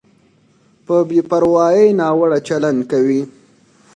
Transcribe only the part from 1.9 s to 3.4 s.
ناوړه چلند کوي.